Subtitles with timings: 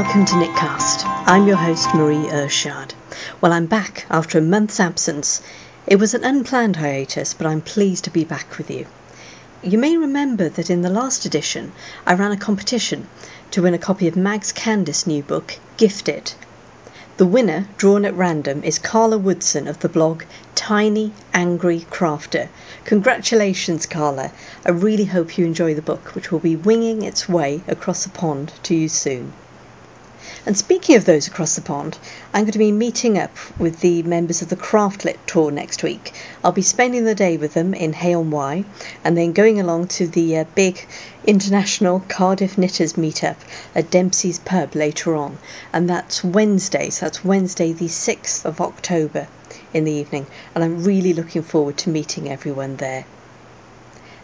[0.00, 1.02] Welcome to Knitcast.
[1.26, 2.94] I'm your host Marie Irshad.
[3.40, 5.42] Well, I'm back after a month's absence.
[5.88, 8.86] It was an unplanned hiatus, but I'm pleased to be back with you.
[9.60, 11.72] You may remember that in the last edition
[12.06, 13.08] I ran a competition
[13.50, 16.32] to win a copy of Mags Kandis' new book, Gifted.
[17.16, 20.22] The winner, drawn at random, is Carla Woodson of the blog
[20.54, 22.50] Tiny Angry Crafter.
[22.84, 24.30] Congratulations, Carla.
[24.64, 28.10] I really hope you enjoy the book, which will be winging its way across the
[28.10, 29.32] pond to you soon.
[30.48, 31.98] And speaking of those across the pond,
[32.32, 36.14] I'm going to be meeting up with the members of the Craftlit tour next week.
[36.42, 38.64] I'll be spending the day with them in Hay-on-Wye
[39.04, 40.88] and then going along to the uh, big
[41.26, 43.36] international Cardiff Knitters meetup
[43.74, 45.36] at Dempsey's Pub later on.
[45.70, 49.28] And that's Wednesday, so that's Wednesday the 6th of October
[49.74, 50.24] in the evening.
[50.54, 53.04] And I'm really looking forward to meeting everyone there.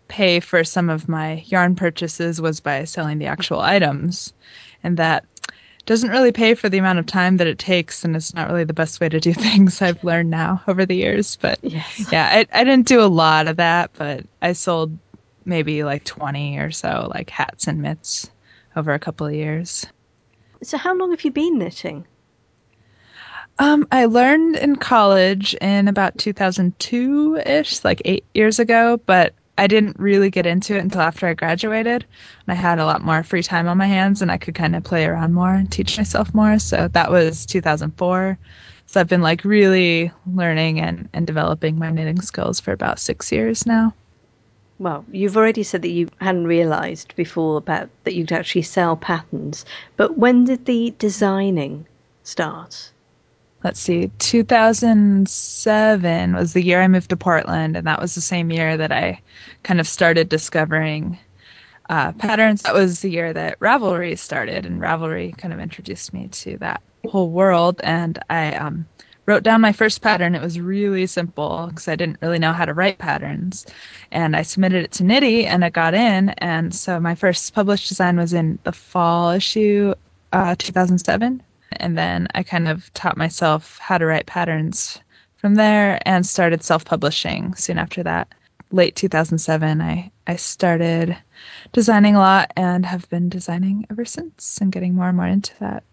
[0.09, 4.31] pay for some of my yarn purchases was by selling the actual items.
[4.84, 5.25] And that
[5.88, 8.63] doesn't really pay for the amount of time that it takes and it's not really
[8.63, 11.35] the best way to do things I've learned now over the years.
[11.41, 12.12] But yes.
[12.12, 14.95] yeah, I, I didn't do a lot of that, but I sold
[15.45, 18.30] maybe like 20 or so like hats and mitts
[18.75, 19.84] over a couple of years.
[20.62, 22.06] So how long have you been knitting?
[23.59, 29.67] Um, I learned in college in about 2002 ish, like eight years ago, but I
[29.67, 32.03] didn't really get into it until after I graduated.
[32.47, 34.75] And I had a lot more free time on my hands and I could kind
[34.75, 36.57] of play around more and teach myself more.
[36.57, 38.39] So that was 2004.
[38.87, 43.31] So I've been like really learning and, and developing my knitting skills for about six
[43.31, 43.93] years now.
[44.79, 49.65] Well, you've already said that you hadn't realized before about that you'd actually sell patterns,
[49.97, 51.85] but when did the designing
[52.23, 52.91] start?
[53.63, 58.51] Let's see, 2007 was the year I moved to Portland, and that was the same
[58.51, 59.19] year that I
[59.63, 61.18] kind of started discovering
[61.90, 62.62] uh, patterns.
[62.63, 66.81] That was the year that Ravelry started, and Ravelry kind of introduced me to that
[67.10, 67.80] whole world.
[67.83, 68.88] And I um,
[69.25, 70.36] wrote down my first pattern.
[70.36, 73.66] It was really simple because I didn't really know how to write patterns.
[74.12, 76.30] And I submitted it to Knitty, and it got in.
[76.39, 79.94] And so my first published design was in the fall issue
[80.33, 81.42] uh, 2007
[81.79, 84.99] and then I kind of taught myself how to write patterns
[85.37, 88.27] from there and started self publishing soon after that.
[88.71, 91.17] Late 2007, I, I started
[91.73, 95.53] designing a lot and have been designing ever since and getting more and more into
[95.59, 95.83] that.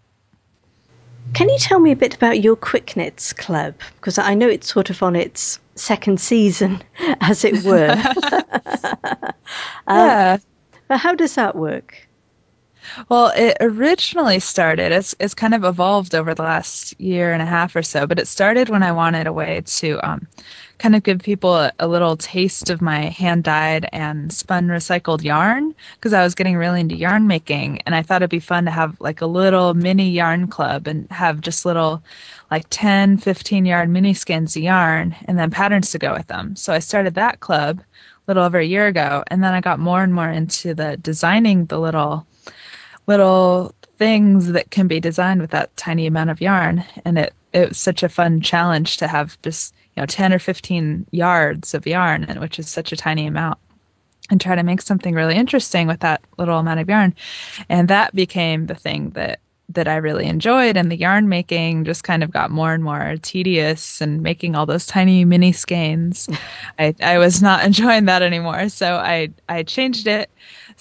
[1.33, 3.75] Can you tell me a bit about your Quick Knits Club?
[3.95, 6.81] Because I know it's sort of on its second season,
[7.21, 7.91] as it were.
[9.87, 10.37] um, yeah.
[10.87, 12.07] But how does that work?
[13.09, 17.45] Well, it originally started, it's, it's kind of evolved over the last year and a
[17.45, 20.27] half or so, but it started when I wanted a way to um,
[20.79, 25.23] kind of give people a, a little taste of my hand dyed and spun recycled
[25.23, 28.65] yarn because I was getting really into yarn making and I thought it'd be fun
[28.65, 32.01] to have like a little mini yarn club and have just little
[32.49, 36.55] like 10, 15 yard mini skeins of yarn and then patterns to go with them.
[36.55, 37.83] So I started that club a
[38.27, 41.65] little over a year ago, and then I got more and more into the designing
[41.65, 42.25] the little
[43.07, 47.69] little things that can be designed with that tiny amount of yarn, and it it
[47.69, 51.85] was such a fun challenge to have just you know 10 or 15 yards of
[51.85, 53.57] yarn which is such a tiny amount
[54.29, 57.13] and try to make something really interesting with that little amount of yarn
[57.69, 59.39] and that became the thing that
[59.73, 63.15] that I really enjoyed and the yarn making just kind of got more and more
[63.21, 66.27] tedious and making all those tiny mini skeins.
[66.79, 68.67] I, I was not enjoying that anymore.
[68.67, 70.29] So I, I changed it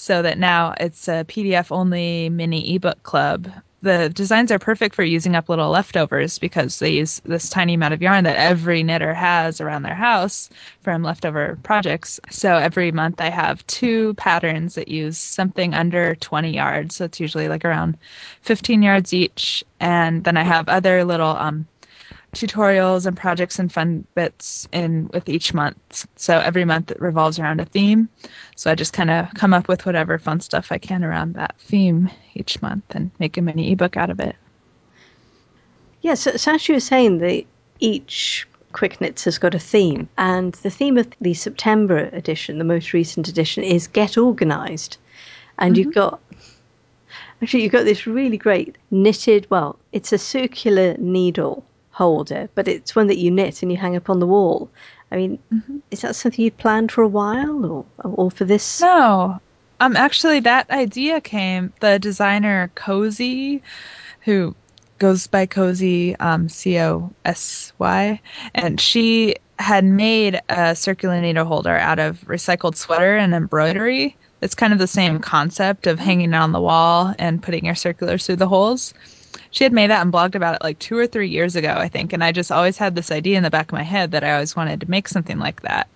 [0.01, 3.51] so that now it's a PDF only mini ebook club
[3.83, 7.95] the designs are perfect for using up little leftovers because they use this tiny amount
[7.95, 10.51] of yarn that every knitter has around their house
[10.83, 12.21] from leftover projects.
[12.31, 16.97] So every month I have two patterns that use something under 20 yards.
[16.97, 17.97] So it's usually like around
[18.43, 19.65] 15 yards each.
[19.81, 21.67] And then I have other little um,
[22.33, 26.07] tutorials and projects and fun bits in with each month.
[26.17, 28.09] So every month it revolves around a theme.
[28.57, 31.57] So I just kind of come up with whatever fun stuff I can around that
[31.59, 34.37] theme each month and make a mini ebook out of it.
[36.03, 37.47] Yes, yeah, so, so as you were saying, the
[37.81, 42.65] each Quick Knits has got a theme, and the theme of the September edition, the
[42.65, 44.97] most recent edition, is get organized.
[45.59, 45.83] And mm-hmm.
[45.83, 46.21] you've got
[47.43, 49.49] actually you've got this really great knitted.
[49.51, 51.65] Well, it's a circular needle
[52.05, 54.71] holder, but it's one that you knit and you hang up on the wall.
[55.13, 55.79] I mean, mm-hmm.
[55.91, 58.81] is that something you planned for a while, or or for this?
[58.81, 59.41] No,
[59.81, 63.63] um, actually, that idea came the designer Cosy,
[64.21, 64.55] who
[64.99, 68.21] goes by Cosy, um, C O S Y,
[68.55, 74.17] and she had made a circular needle holder out of recycled sweater and embroidery.
[74.41, 77.75] It's kind of the same concept of hanging it on the wall and putting your
[77.75, 78.95] circulars through the holes
[79.51, 81.89] she had made that and blogged about it like two or three years ago, I
[81.89, 82.13] think.
[82.13, 84.33] And I just always had this idea in the back of my head that I
[84.33, 85.89] always wanted to make something like that.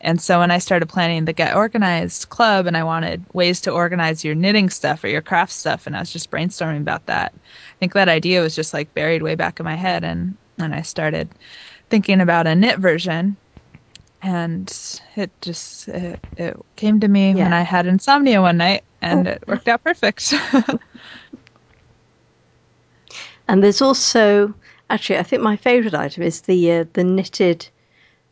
[0.00, 3.72] And so when I started planning the Get Organized Club and I wanted ways to
[3.72, 7.32] organize your knitting stuff or your craft stuff, and I was just brainstorming about that,
[7.34, 10.04] I think that idea was just like buried way back in my head.
[10.04, 11.28] And, and I started
[11.88, 13.36] thinking about a knit version.
[14.20, 17.44] And it just it, it came to me yeah.
[17.44, 19.30] when I had insomnia one night, and oh.
[19.30, 20.34] it worked out perfect.
[23.48, 24.54] And there's also
[24.90, 27.68] actually, I think my favourite item is the uh, the knitted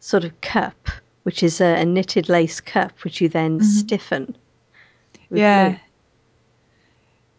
[0.01, 0.89] sort of cup,
[1.25, 3.65] which is a, a knitted lace cup, which you then mm-hmm.
[3.65, 4.37] stiffen.
[5.31, 5.71] Yeah.
[5.71, 5.79] Glue.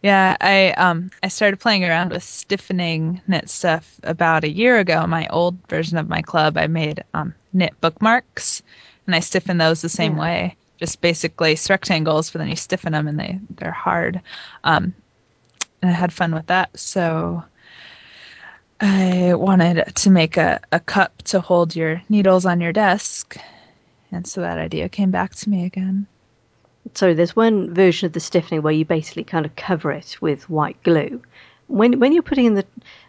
[0.02, 5.06] Yeah, I um I started playing around with stiffening knit stuff about a year ago.
[5.06, 8.62] My old version of my club, I made um knit bookmarks,
[9.06, 10.20] and I stiffen those the same yeah.
[10.20, 10.56] way.
[10.78, 14.20] Just basically rectangles, but then you stiffen them and they they're hard.
[14.62, 14.94] Um,
[15.82, 16.78] and I had fun with that.
[16.78, 17.42] So
[18.80, 23.36] I wanted to make a, a cup to hold your needles on your desk.
[24.12, 26.06] And so that idea came back to me again.
[26.94, 30.48] So there's one version of the stiffening where you basically kind of cover it with
[30.48, 31.20] white glue.
[31.66, 32.64] When when you're putting in the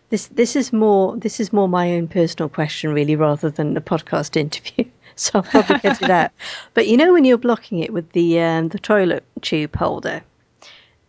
[0.09, 3.81] this this is more this is more my own personal question really rather than a
[3.81, 4.85] podcast interview.
[5.15, 6.31] So I'll probably get it out.
[6.73, 10.23] But you know when you're blocking it with the um, the toilet tube holder,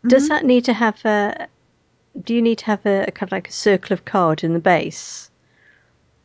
[0.07, 0.29] does mm-hmm.
[0.29, 1.49] that need to have a,
[2.23, 4.53] do you need to have a, a, kind of like a circle of card in
[4.53, 5.31] the base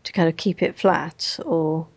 [0.04, 1.88] to kind of keep it flat or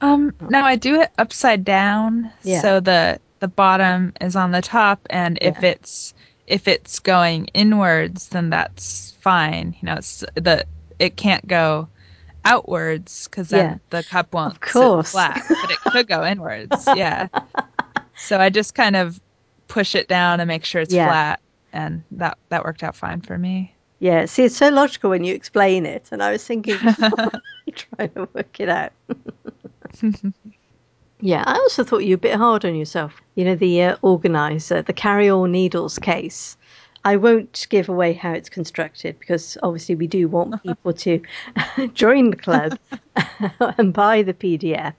[0.00, 2.60] um no i do it upside down yeah.
[2.60, 5.70] so the the bottom is on the top and if yeah.
[5.70, 6.14] it's
[6.46, 10.64] if it's going inwards then that's fine you know it's the
[10.98, 11.88] it can't go
[12.44, 13.78] outwards because then yeah.
[13.90, 15.08] the cup won't of course.
[15.08, 17.28] sit flat but it could go inwards yeah
[18.16, 19.20] so i just kind of
[19.68, 21.40] push it down and make sure it's flat
[21.72, 23.74] and that that worked out fine for me.
[24.00, 26.76] Yeah, see, it's so logical when you explain it, and I was thinking,
[27.74, 28.92] trying to work it out.
[31.20, 33.20] yeah, I also thought you were a bit hard on yourself.
[33.34, 36.56] You know, the uh, organizer, the carry-all needles case.
[37.04, 41.22] I won't give away how it's constructed because obviously we do want people to
[41.94, 42.78] join the club
[43.78, 44.94] and buy the PDF.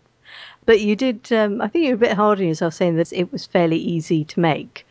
[0.66, 3.14] But you did, um, I think you were a bit hard on yourself saying that
[3.14, 4.86] it was fairly easy to make.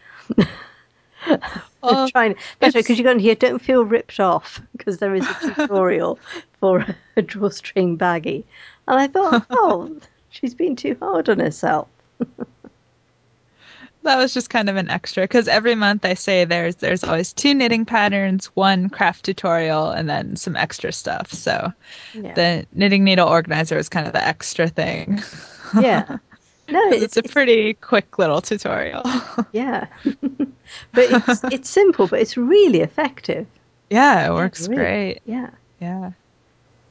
[1.82, 5.26] Oh, trying right because you got in here don't feel ripped off because there is
[5.26, 6.18] a tutorial
[6.60, 6.84] for
[7.16, 8.44] a drawstring baggie.
[8.86, 9.98] And i thought oh
[10.28, 11.88] she's been too hard on herself.
[14.02, 17.32] That was just kind of an extra because every month i say there's there's always
[17.32, 21.32] two knitting patterns one craft tutorial and then some extra stuff.
[21.32, 21.72] So
[22.12, 22.34] yeah.
[22.34, 25.22] the knitting needle organizer is kind of the extra thing.
[25.80, 26.18] Yeah.
[26.70, 29.02] No, it's, it's, a pretty quick little tutorial.
[29.52, 29.86] yeah,
[30.92, 33.46] but it's it's simple, but it's really effective.
[33.90, 35.20] Yeah, it works really, great.
[35.26, 35.50] Yeah,
[35.80, 36.12] yeah.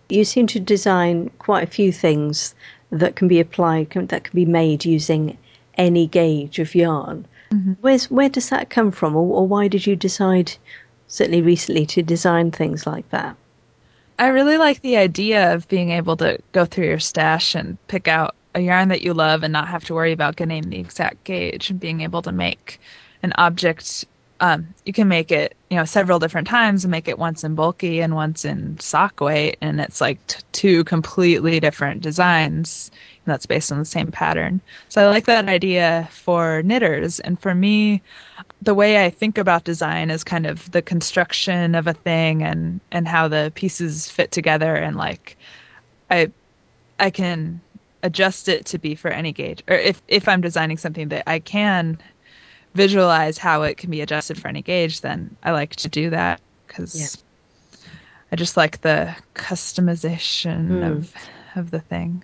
[0.09, 2.55] You seem to design quite a few things
[2.91, 5.37] that can be applied, can, that can be made using
[5.75, 7.25] any gauge of yarn.
[7.51, 7.73] Mm-hmm.
[7.81, 10.51] Where's where does that come from, or, or why did you decide,
[11.07, 13.35] certainly recently, to design things like that?
[14.19, 18.07] I really like the idea of being able to go through your stash and pick
[18.09, 21.23] out a yarn that you love and not have to worry about getting the exact
[21.23, 22.79] gauge and being able to make
[23.23, 24.05] an object
[24.41, 27.55] um, you can make it you know several different times and make it once in
[27.55, 32.89] bulky and once in sock weight and it's like t- two completely different designs
[33.25, 34.61] and that's based on the same pattern.
[34.87, 38.01] So i like that idea for knitters and for me
[38.61, 42.79] the way i think about design is kind of the construction of a thing and
[42.91, 45.37] and how the pieces fit together and like
[46.09, 46.31] i
[46.99, 47.59] i can
[48.03, 51.39] adjust it to be for any gauge or if if i'm designing something that i
[51.39, 51.97] can
[52.73, 56.39] visualize how it can be adjusted for any gauge then i like to do that
[56.67, 57.07] because yeah.
[58.31, 60.91] i just like the customization mm.
[60.91, 61.13] of
[61.55, 62.23] of the thing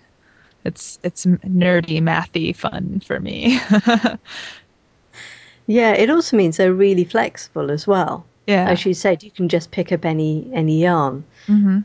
[0.64, 3.60] it's it's nerdy mathy fun for me
[5.68, 9.50] yeah it also means they're really flexible as well yeah as you said you can
[9.50, 11.80] just pick up any any yarn mm-hmm.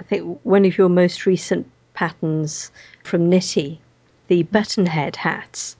[0.00, 2.70] i think one of your most recent patterns
[3.02, 3.80] from Knitty,
[4.28, 5.76] the button head hats.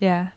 [0.00, 0.30] Yeah.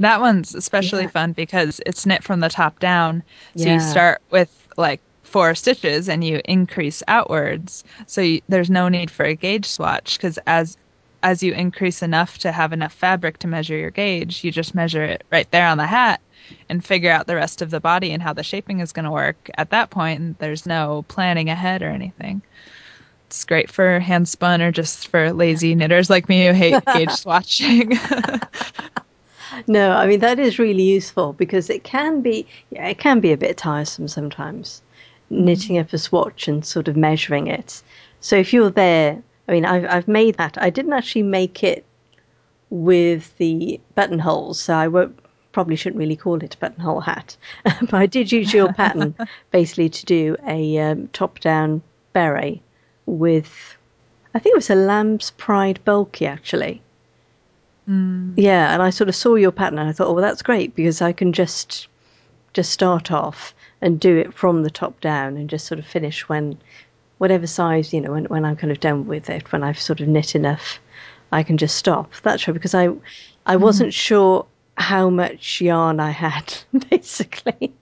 [0.00, 1.10] That one's especially yeah.
[1.10, 3.22] fun because it's knit from the top down.
[3.56, 3.74] So yeah.
[3.74, 7.84] you start with like four stitches and you increase outwards.
[8.06, 10.76] So you, there's no need for a gauge swatch because as
[11.24, 15.02] as you increase enough to have enough fabric to measure your gauge, you just measure
[15.02, 16.20] it right there on the hat
[16.68, 19.10] and figure out the rest of the body and how the shaping is going to
[19.10, 20.20] work at that point.
[20.20, 22.42] And there's no planning ahead or anything.
[23.26, 27.08] It's great for hand spun or just for lazy knitters like me who hate gauge
[27.08, 27.98] swatching.
[29.66, 33.32] no, I mean that is really useful because it can be yeah, it can be
[33.32, 34.82] a bit tiresome sometimes
[35.30, 37.82] knitting up a swatch and sort of measuring it.
[38.20, 40.56] So if you're there, I mean I've I've made that.
[40.60, 41.84] I didn't actually make it
[42.70, 45.18] with the buttonholes, so I won't
[45.54, 47.36] probably shouldn't really call it a buttonhole hat.
[47.64, 49.14] but I did use your pattern
[49.50, 51.80] basically to do a um, top down
[52.12, 52.60] beret
[53.06, 53.76] with,
[54.34, 56.82] I think it was a Lamb's Pride bulky actually.
[57.88, 58.34] Mm.
[58.36, 60.74] Yeah, and I sort of saw your pattern and I thought, oh, well, that's great
[60.74, 61.88] because I can just
[62.52, 66.28] just start off and do it from the top down and just sort of finish
[66.28, 66.56] when
[67.18, 70.00] whatever size, you know, when, when I'm kind of done with it, when I've sort
[70.00, 70.78] of knit enough,
[71.32, 72.12] I can just stop.
[72.22, 72.90] That's right, because I
[73.44, 73.94] I wasn't mm.
[73.94, 76.54] sure how much yarn I had,
[76.90, 77.72] basically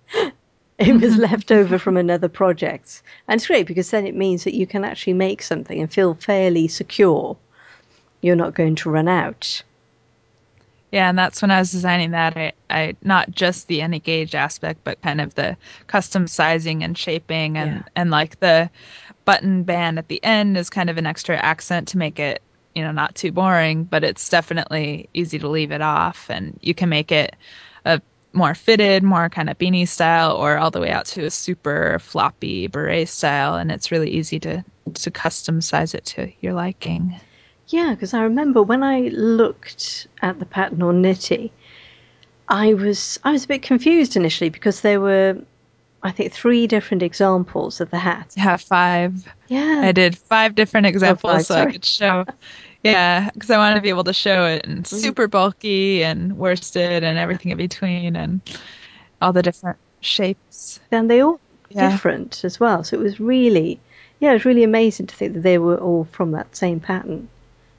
[0.86, 3.02] it was left over from another project.
[3.28, 6.14] And it's great because then it means that you can actually make something and feel
[6.14, 7.36] fairly secure.
[8.20, 9.62] You're not going to run out.
[10.92, 12.36] Yeah, and that's when I was designing that.
[12.36, 15.56] I, I not just the any gauge aspect, but kind of the
[15.86, 17.82] custom sizing and shaping, and yeah.
[17.96, 18.70] and like the
[19.24, 22.42] button band at the end is kind of an extra accent to make it,
[22.74, 23.84] you know, not too boring.
[23.84, 27.36] But it's definitely easy to leave it off, and you can make it
[27.86, 27.98] a
[28.34, 31.98] more fitted, more kind of beanie style, or all the way out to a super
[32.00, 37.18] floppy beret style, and it's really easy to to custom size it to your liking.
[37.72, 41.52] Yeah, because I remember when I looked at the pattern on Knitty,
[42.48, 45.38] I was I was a bit confused initially because there were
[46.02, 48.34] I think three different examples of the hat.
[48.36, 49.26] Yeah, five.
[49.48, 49.82] Yeah.
[49.84, 52.24] I did five different examples oh, five, so I could show
[52.82, 54.96] yeah, because I wanted to be able to show it in mm-hmm.
[54.96, 58.40] super bulky and worsted and everything in between and
[59.20, 60.80] all the different shapes.
[60.90, 61.90] And they all yeah.
[61.90, 62.82] different as well.
[62.82, 63.78] So it was really,
[64.18, 67.28] yeah, it was really amazing to think that they were all from that same pattern.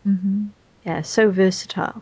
[0.08, 0.46] Mm-hmm.
[0.86, 2.02] Yeah, so versatile.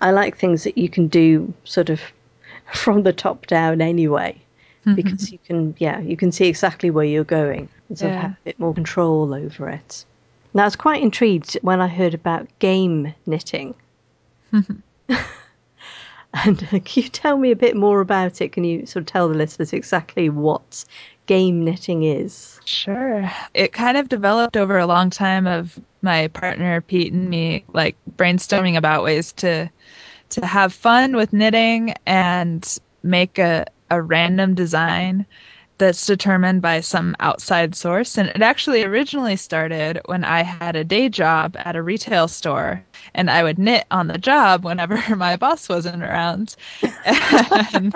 [0.00, 2.00] I like things that you can do sort of
[2.72, 4.40] from the top down anyway,
[4.84, 4.94] mm-hmm.
[4.94, 8.16] because you can, yeah, you can see exactly where you're going and sort yeah.
[8.16, 10.04] of have a bit more control over it.
[10.54, 13.74] Now, I was quite intrigued when I heard about game knitting.
[14.52, 14.76] and
[16.64, 18.52] uh, can you tell me a bit more about it?
[18.52, 20.84] Can you sort of tell the listeners exactly what
[21.26, 22.60] game knitting is?
[22.66, 23.30] Sure.
[23.54, 27.96] It kind of developed over a long time of my partner Pete and me like
[28.16, 29.70] brainstorming about ways to
[30.30, 35.26] to have fun with knitting and make a, a random design
[35.82, 38.16] that's determined by some outside source.
[38.16, 42.84] And it actually originally started when I had a day job at a retail store
[43.14, 46.54] and I would knit on the job whenever my boss wasn't around.
[46.82, 47.90] I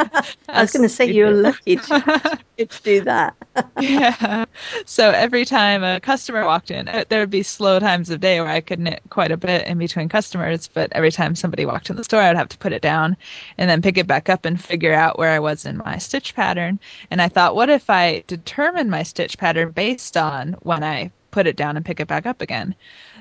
[0.48, 3.36] was going to say you're lucky to, to do that.
[3.78, 4.44] yeah.
[4.84, 8.40] So every time a customer walked in, uh, there would be slow times of day
[8.40, 11.88] where I could knit quite a bit in between customers, but every time somebody walked
[11.88, 13.16] in the store, I'd have to put it down
[13.58, 16.34] and then pick it back up and figure out where I was in my stitch
[16.34, 16.78] pattern.
[17.10, 21.46] And I thought, what if I determine my stitch pattern based on when I put
[21.46, 22.74] it down and pick it back up again?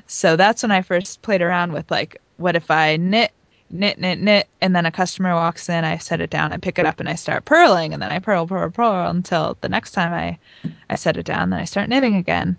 [0.08, 3.32] So that's when I first played around with like, what if I knit,
[3.70, 6.80] knit, knit, knit, and then a customer walks in, I set it down, I pick
[6.80, 9.92] it up, and I start purling, and then I purl, purl, purl until the next
[9.92, 10.40] time I,
[10.90, 12.58] I set it down, then I start knitting again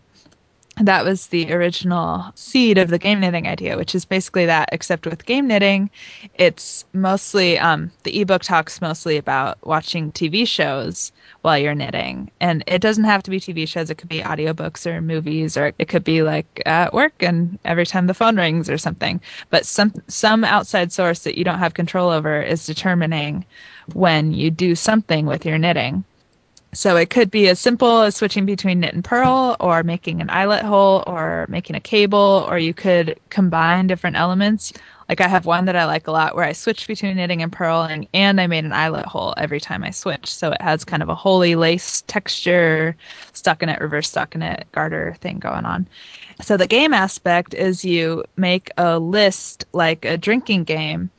[0.81, 5.07] that was the original seed of the game knitting idea, which is basically that, except
[5.07, 5.89] with game knitting,
[6.35, 11.13] it's mostly um, the ebook talks mostly about watching TV shows
[11.47, 12.29] while you're knitting.
[12.41, 15.73] And it doesn't have to be TV shows, it could be audiobooks or movies, or
[15.79, 19.21] it could be like at work and every time the phone rings or something.
[19.51, 23.45] But some some outside source that you don't have control over is determining
[23.93, 26.03] when you do something with your knitting.
[26.73, 30.29] So it could be as simple as switching between knit and purl, or making an
[30.31, 34.73] eyelet hole, or making a cable, or you could combine different elements.
[35.09, 37.53] Like I have one that I like a lot where I switch between knitting and
[37.53, 40.33] purling, and I made an eyelet hole every time I switch.
[40.33, 42.97] So it has kind of a holy lace texture,
[43.33, 45.87] stockinette, reverse stockinette, garter thing going on.
[46.41, 51.11] So the game aspect is you make a list like a drinking game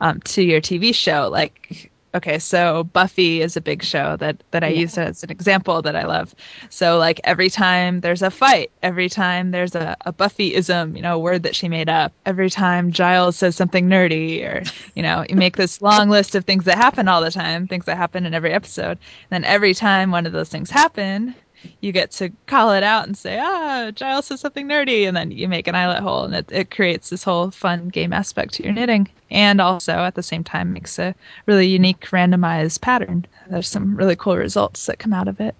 [0.00, 1.28] um, to your TV show.
[1.30, 4.80] Like okay, so Buffy is a big show that that I yeah.
[4.80, 6.34] use as an example that I love.
[6.68, 11.16] So like every time there's a fight, every time there's a, a Buffyism, you know,
[11.16, 14.62] a word that she made up, every time Giles says something nerdy, or
[14.94, 17.84] you know, you make this long list of things that happen all the time, things
[17.84, 18.98] that happen in every episode.
[19.30, 21.34] And then every time one of those things happen,
[21.80, 25.30] you get to call it out and say, ah, Giles says something nerdy, and then
[25.30, 28.62] you make an eyelet hole, and it, it creates this whole fun game aspect to
[28.62, 31.14] your knitting, and also at the same time makes a
[31.46, 33.26] really unique randomized pattern.
[33.48, 35.54] There's some really cool results that come out of it.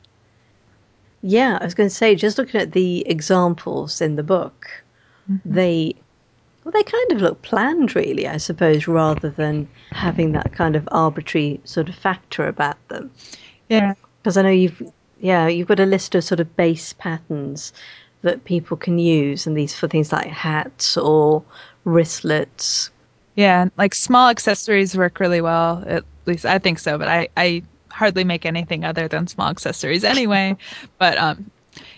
[1.22, 4.68] Yeah, I was going to say, just looking at the examples in the book,
[5.30, 5.52] mm-hmm.
[5.52, 5.94] they
[6.64, 10.86] well, they kind of look planned, really, I suppose, rather than having that kind of
[10.92, 13.10] arbitrary sort of factor about them.
[13.68, 13.94] Yeah.
[14.22, 14.82] Because I know you've
[15.20, 17.72] yeah, you've got a list of sort of base patterns
[18.22, 21.42] that people can use, and these for things like hats or
[21.84, 22.90] wristlets.
[23.34, 25.84] Yeah, like small accessories work really well.
[25.86, 30.04] At least I think so, but I, I hardly make anything other than small accessories
[30.04, 30.56] anyway.
[30.98, 31.50] but um,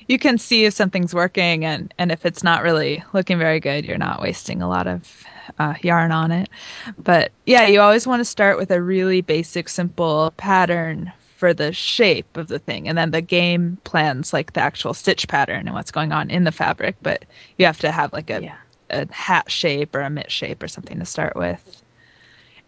[0.07, 3.85] you can see if something's working, and, and if it's not really looking very good,
[3.85, 5.25] you're not wasting a lot of
[5.59, 6.49] uh, yarn on it.
[6.99, 11.73] But yeah, you always want to start with a really basic, simple pattern for the
[11.73, 15.75] shape of the thing and then the game plans like the actual stitch pattern and
[15.75, 17.25] what's going on in the fabric but
[17.59, 18.57] you have to have like a, yeah.
[18.91, 21.83] a hat shape or a mitt shape or something to start with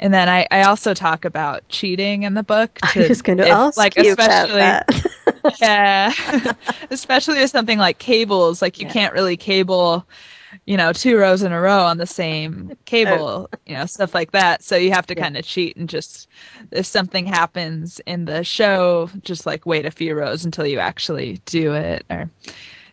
[0.00, 2.80] and then I, I also talk about cheating in the book.
[2.94, 5.60] To, I was going to if, ask like, you especially, about that.
[5.60, 6.52] yeah,
[6.90, 8.60] especially with something like cables.
[8.60, 8.92] Like you yeah.
[8.92, 10.04] can't really cable
[10.66, 13.58] you know, two rows in a row on the same cable, oh.
[13.66, 14.62] you know, stuff like that.
[14.62, 15.22] So you have to yeah.
[15.22, 16.28] kind of cheat and just,
[16.70, 21.40] if something happens in the show, just like wait a few rows until you actually
[21.46, 22.04] do it.
[22.10, 22.30] Or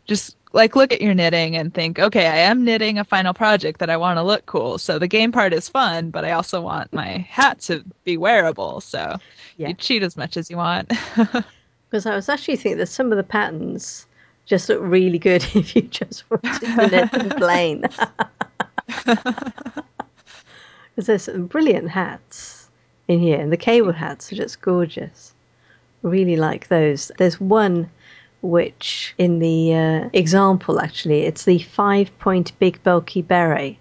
[0.05, 3.79] just like look at your knitting and think, okay, I am knitting a final project
[3.79, 4.77] that I want to look cool.
[4.77, 8.81] So the game part is fun, but I also want my hat to be wearable.
[8.81, 9.17] So
[9.57, 9.69] yeah.
[9.69, 10.91] you cheat as much as you want.
[11.91, 14.07] Because I was actually thinking that some of the patterns
[14.51, 17.85] just look really good if you just wanted to knit them plain.
[19.05, 19.85] Because
[20.97, 22.69] there's some brilliant hats
[23.07, 25.33] in here, and the cable hats are just gorgeous.
[26.01, 27.11] Really like those.
[27.17, 27.89] There's one
[28.41, 33.77] which, in the uh, example, actually, it's the five point big bulky beret.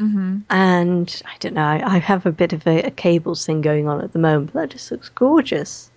[0.00, 0.38] Mm-hmm.
[0.50, 3.86] And I don't know, I, I have a bit of a, a cables thing going
[3.88, 5.90] on at the moment, but that just looks gorgeous.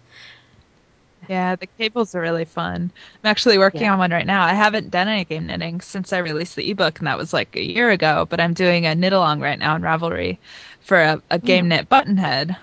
[1.30, 2.92] Yeah, the cables are really fun.
[3.24, 3.94] I'm actually working yeah.
[3.94, 4.44] on one right now.
[4.44, 7.56] I haven't done any game knitting since I released the ebook, and that was like
[7.56, 8.26] a year ago.
[8.28, 10.40] But I'm doing a knit along right now in Ravelry
[10.80, 11.70] for a, a game mm.
[11.70, 12.58] knit button head.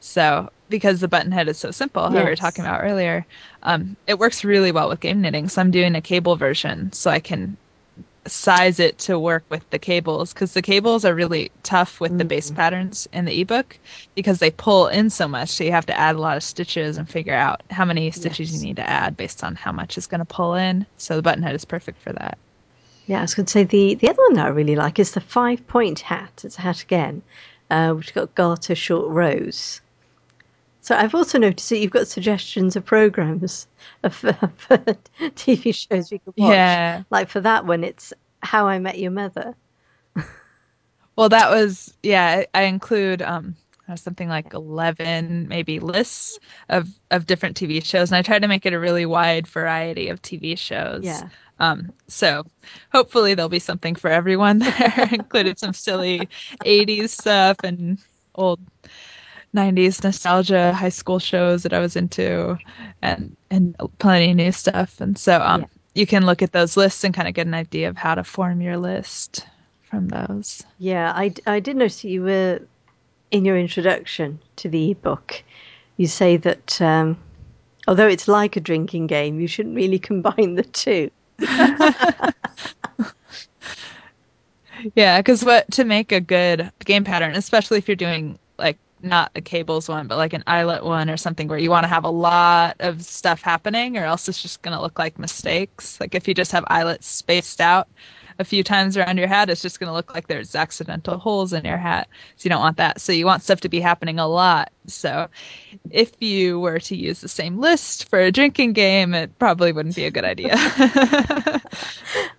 [0.00, 2.12] So because the button head is so simple, yes.
[2.12, 3.24] how we were talking about earlier,
[3.62, 5.48] um, it works really well with game knitting.
[5.48, 7.56] So I'm doing a cable version, so I can
[8.26, 12.18] size it to work with the cables because the cables are really tough with mm-hmm.
[12.18, 12.56] the base mm-hmm.
[12.56, 13.78] patterns in the ebook
[14.14, 16.98] because they pull in so much so you have to add a lot of stitches
[16.98, 18.60] and figure out how many stitches yes.
[18.60, 21.22] you need to add based on how much is going to pull in so the
[21.22, 22.36] button head is perfect for that
[23.06, 25.12] yeah i was going to say the, the other one that i really like is
[25.12, 27.22] the five point hat it's a hat again
[27.70, 29.80] uh, which got garter short rows
[30.80, 33.66] so I've also noticed that you've got suggestions of programs
[34.02, 36.50] of, for TV shows we could watch.
[36.50, 37.02] Yeah.
[37.10, 38.12] Like for that one, it's
[38.42, 39.54] How I Met Your Mother.
[41.16, 42.44] well, that was yeah.
[42.54, 43.56] I, include um
[43.96, 46.38] something like eleven maybe lists
[46.68, 50.08] of of different TV shows, and I tried to make it a really wide variety
[50.08, 51.04] of TV shows.
[51.04, 51.28] Yeah.
[51.58, 52.44] Um, so
[52.90, 55.08] hopefully there'll be something for everyone there.
[55.12, 56.28] Included some silly
[56.64, 57.98] '80s stuff and
[58.34, 58.60] old
[59.54, 62.56] 90s nostalgia high school shows that I was into
[63.02, 67.04] and and plenty of new stuff and so um you can look at those lists
[67.04, 69.46] and kind of get an idea of how to form your list
[69.82, 70.62] from those.
[70.78, 72.60] Yeah, I, I did notice you were
[73.30, 75.42] in your introduction to the ebook.
[75.96, 77.18] You say that um,
[77.88, 81.10] although it's like a drinking game, you shouldn't really combine the two.
[84.94, 89.30] yeah, because what to make a good game pattern, especially if you're doing like not
[89.34, 92.04] a cables one, but like an eyelet one or something where you want to have
[92.04, 96.00] a lot of stuff happening, or else it's just going to look like mistakes.
[96.00, 97.88] Like if you just have eyelets spaced out
[98.38, 101.52] a few times around your hat, it's just going to look like there's accidental holes
[101.52, 102.08] in your hat.
[102.36, 103.00] So you don't want that.
[103.00, 104.72] So you want stuff to be happening a lot.
[104.86, 105.28] So
[105.90, 109.94] if you were to use the same list for a drinking game, it probably wouldn't
[109.94, 110.52] be a good idea.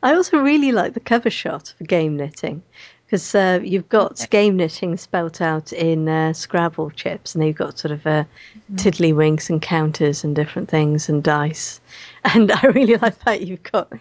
[0.03, 2.63] I also really like the cover shot for game knitting
[3.11, 7.77] because uh, you've got game knitting spelt out in uh, Scrabble chips, and you've got
[7.77, 8.75] sort of uh, mm-hmm.
[8.77, 11.81] tiddlywinks and counters and different things and dice.
[12.23, 13.91] And I really like that you've got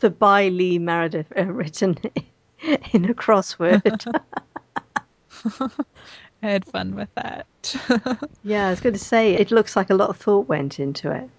[0.00, 1.98] the by Lee Meredith uh, written
[2.92, 4.12] in a crossword.
[6.42, 7.46] I had fun with that.
[8.42, 11.12] yeah, I was going to say it looks like a lot of thought went into
[11.12, 11.30] it.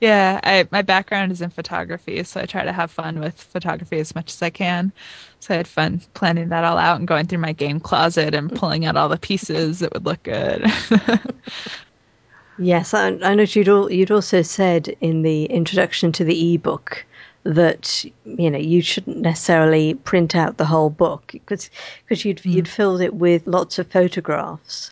[0.00, 3.98] Yeah, I, my background is in photography, so I try to have fun with photography
[3.98, 4.92] as much as I can.
[5.40, 8.54] So I had fun planning that all out and going through my game closet and
[8.54, 10.64] pulling out all the pieces that would look good.
[12.58, 17.04] yes, I, I know you'd, all, you'd also said in the introduction to the ebook
[17.44, 21.70] that you know you shouldn't necessarily print out the whole book because
[22.04, 22.52] because you'd mm.
[22.52, 24.90] you'd filled it with lots of photographs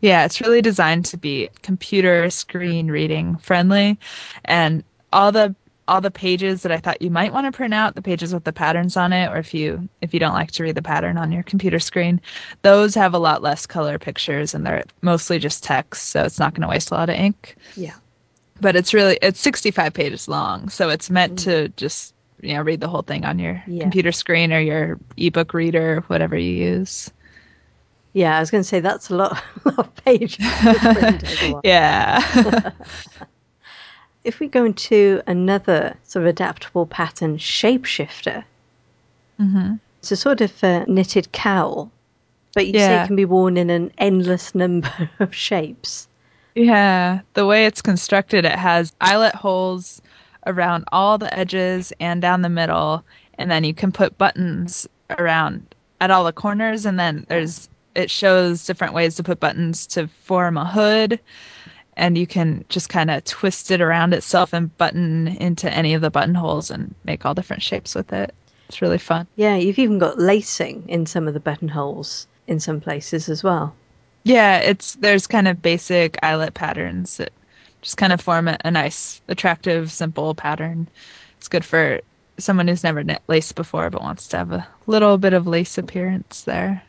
[0.00, 3.98] yeah, it's really designed to be computer screen reading friendly,
[4.44, 5.54] and all the
[5.88, 8.44] all the pages that I thought you might want to print out, the pages with
[8.44, 11.16] the patterns on it, or if you if you don't like to read the pattern
[11.16, 12.20] on your computer screen,
[12.62, 16.54] those have a lot less color pictures and they're mostly just text, so it's not
[16.54, 17.56] going to waste a lot of ink.
[17.74, 17.94] Yeah.
[18.60, 21.44] But it's really it's 65 pages long, so it's meant mm.
[21.44, 23.82] to just you know read the whole thing on your yeah.
[23.82, 27.10] computer screen or your ebook reader, whatever you use.
[28.12, 30.38] Yeah, I was going to say that's a lot, a lot of pages.
[31.64, 32.72] yeah.
[34.24, 38.44] if we go into another sort of adaptable pattern, shapeshifter,
[39.40, 39.74] mm-hmm.
[39.98, 41.90] it's a sort of a knitted cowl,
[42.54, 42.86] but you yeah.
[42.86, 46.08] say it can be worn in an endless number of shapes.
[46.54, 50.02] Yeah, the way it's constructed, it has eyelet holes
[50.46, 55.74] around all the edges and down the middle, and then you can put buttons around
[56.00, 57.68] at all the corners, and then there's
[57.98, 61.18] it shows different ways to put buttons to form a hood
[61.96, 66.00] and you can just kind of twist it around itself and button into any of
[66.00, 68.32] the buttonholes and make all different shapes with it.
[68.68, 69.26] It's really fun.
[69.34, 73.74] Yeah, you've even got lacing in some of the buttonholes in some places as well.
[74.22, 77.32] Yeah, it's there's kind of basic eyelet patterns that
[77.82, 80.88] just kind of form a, a nice, attractive, simple pattern.
[81.38, 82.00] It's good for
[82.38, 85.78] someone who's never knit lace before but wants to have a little bit of lace
[85.78, 86.82] appearance there.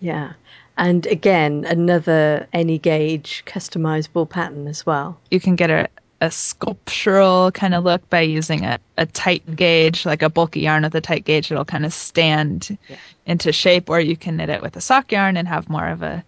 [0.00, 0.32] Yeah.
[0.78, 5.18] And again, another any gauge customizable pattern as well.
[5.30, 5.88] You can get a,
[6.20, 10.82] a sculptural kind of look by using a, a tight gauge, like a bulky yarn
[10.82, 11.50] with a tight gauge.
[11.50, 12.96] It'll kind of stand yeah.
[13.24, 16.02] into shape, or you can knit it with a sock yarn and have more of
[16.02, 16.24] a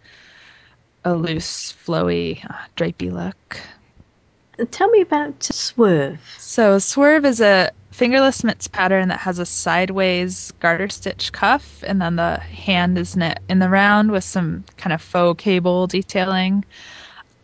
[1.04, 3.60] a loose, flowy, uh, drapey look.
[4.70, 6.20] Tell me about Swerve.
[6.38, 12.00] So Swerve is a fingerless mitts pattern that has a sideways garter stitch cuff, and
[12.00, 16.64] then the hand is knit in the round with some kind of faux cable detailing.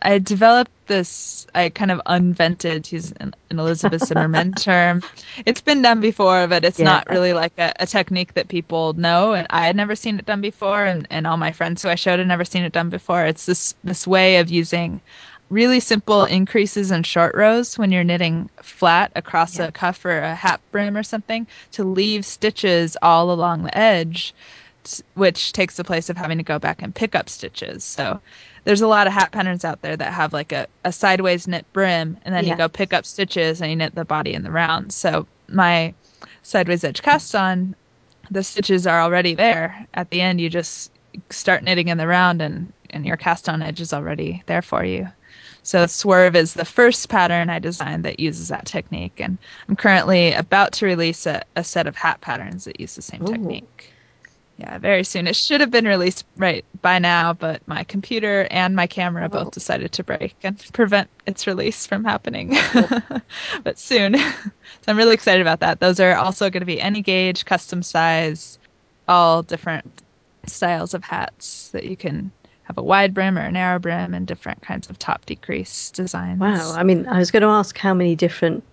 [0.01, 5.01] I developed this, I kind of unvented, to use an, an Elizabeth Zimmermann term.
[5.45, 6.85] It's been done before, but it's yeah.
[6.85, 9.33] not really like a, a, technique that people know.
[9.33, 11.95] And I had never seen it done before, and, and all my friends who I
[11.95, 13.25] showed had never seen it done before.
[13.25, 15.01] It's this, this way of using
[15.49, 19.67] really simple increases in short rows when you're knitting flat across yeah.
[19.67, 24.33] a cuff or a hat brim or something to leave stitches all along the edge
[25.15, 28.19] which takes the place of having to go back and pick up stitches so
[28.63, 31.65] there's a lot of hat patterns out there that have like a, a sideways knit
[31.73, 32.51] brim and then yeah.
[32.51, 35.93] you go pick up stitches and you knit the body in the round so my
[36.43, 37.75] sideways edge cast on
[38.31, 40.91] the stitches are already there at the end you just
[41.29, 44.83] start knitting in the round and and your cast on edge is already there for
[44.83, 45.07] you
[45.65, 50.31] so Swerve is the first pattern I designed that uses that technique, and I'm currently
[50.33, 53.31] about to release a, a set of hat patterns that use the same Ooh.
[53.31, 53.91] technique.
[54.57, 55.25] Yeah, very soon.
[55.25, 59.27] It should have been released right by now, but my computer and my camera oh.
[59.27, 62.51] both decided to break and prevent its release from happening.
[62.53, 63.01] Oh.
[63.63, 64.15] but soon.
[64.17, 64.51] so
[64.87, 65.79] I'm really excited about that.
[65.79, 68.59] Those are also going to be any gauge, custom size,
[69.07, 70.03] all different
[70.45, 72.31] styles of hats that you can
[72.65, 76.39] have a wide brim or a narrow brim and different kinds of top decrease designs.
[76.39, 76.73] Wow.
[76.75, 78.63] I mean, I was going to ask how many different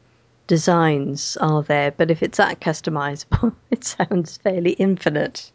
[0.46, 1.92] designs are there?
[1.92, 5.50] But if it's that customizable, it sounds fairly infinite.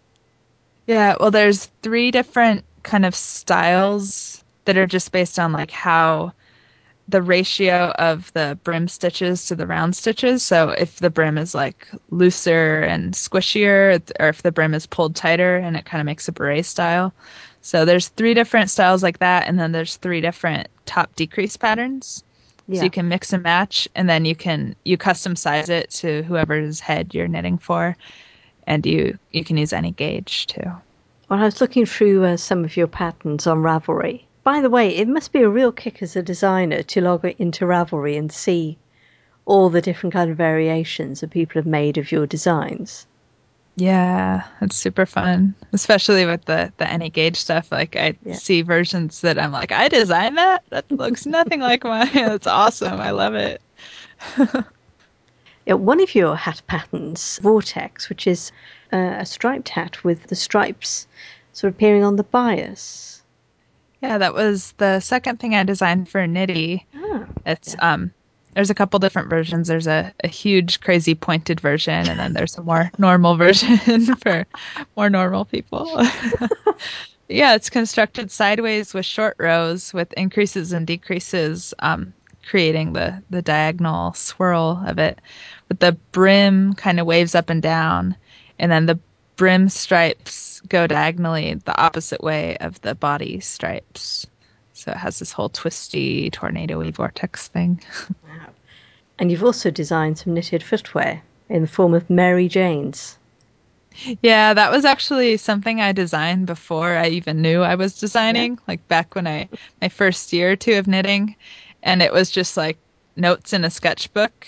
[0.88, 6.34] Yeah, well, there's three different kind of styles that are just based on like how
[7.10, 10.44] the ratio of the brim stitches to the round stitches.
[10.44, 15.16] So if the brim is like looser and squishier, or if the brim is pulled
[15.16, 17.14] tighter, and it kind of makes a beret style.
[17.68, 22.24] So there's three different styles like that, and then there's three different top decrease patterns.
[22.68, 22.80] Yeah.
[22.80, 26.24] So you can mix and match, and then you can you custom size it to
[26.24, 27.98] whoever's head you're knitting for,
[28.66, 30.72] and you you can use any gauge too.
[31.28, 34.96] Well, I was looking through uh, some of your patterns on Ravelry, by the way,
[34.96, 38.78] it must be a real kick as a designer to log into Ravelry and see
[39.46, 43.08] all the different kind of variations that people have made of your designs.
[43.80, 47.72] Yeah, it's super fun, especially with the the any gauge stuff.
[47.72, 48.34] Like I yeah.
[48.34, 50.64] see versions that I'm like, I designed that.
[50.70, 52.10] That looks nothing like mine.
[52.16, 53.00] It's awesome.
[53.00, 53.62] I love it.
[55.68, 58.52] yeah, one of your hat patterns, Vortex, which is
[58.92, 61.08] uh, a striped hat with the stripes
[61.54, 63.22] sort of appearing on the bias.
[64.02, 66.84] Yeah, that was the second thing I designed for Knitty.
[66.96, 67.94] Oh, it's yeah.
[67.94, 68.12] um
[68.58, 69.68] there's a couple different versions.
[69.68, 74.48] There's a, a huge crazy pointed version and then there's a more normal version for
[74.96, 75.88] more normal people.
[77.30, 82.12] yeah, it's constructed sideways with short rows with increases and decreases, um,
[82.50, 85.22] creating the, the diagonal swirl of it.
[85.68, 88.16] But the brim kind of waves up and down,
[88.58, 88.98] and then the
[89.36, 94.26] brim stripes go diagonally the opposite way of the body stripes.
[94.78, 97.82] So it has this whole twisty, tornado vortex thing.
[98.28, 98.50] wow.
[99.20, 103.18] And you've also designed some knitted footwear in the form of Mary Jane's.
[104.22, 108.60] Yeah, that was actually something I designed before I even knew I was designing, yeah.
[108.68, 109.50] like back when I
[109.82, 111.36] my first year or two of knitting,
[111.82, 112.78] and it was just like
[113.16, 114.46] notes in a sketchbook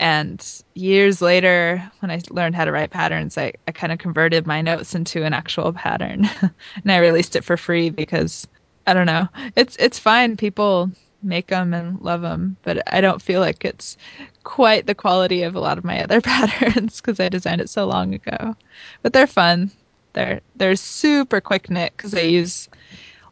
[0.00, 4.46] and years later, when I learned how to write patterns, I, I kind of converted
[4.46, 8.46] my notes into an actual pattern, and I released it for free because
[8.88, 10.36] I don't know, it's it's fine.
[10.36, 10.90] People
[11.22, 13.96] make them and love them, but I don't feel like it's
[14.44, 17.86] quite the quality of a lot of my other patterns because I designed it so
[17.86, 18.56] long ago.
[19.02, 19.70] But they're fun.
[20.14, 22.68] They're they're super quick knit because I use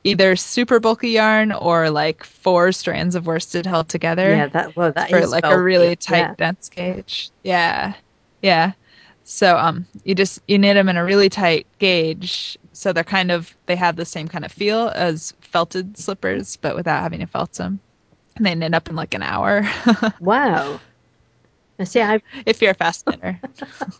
[0.04, 4.28] either super bulky yarn or like four strands of worsted held together.
[4.30, 5.56] Yeah, that well that for like bulky.
[5.56, 6.34] a really tight yeah.
[6.36, 7.30] dense gauge.
[7.44, 7.94] Yeah,
[8.42, 8.72] yeah.
[9.24, 13.30] So um, you just you knit them in a really tight gauge, so they're kind
[13.30, 17.26] of they have the same kind of feel as felted slippers, but without having to
[17.26, 17.80] felt them.
[18.36, 19.66] And they knit up in like an hour.
[20.20, 20.78] wow.
[21.82, 23.40] See, I if you're a fast knitter.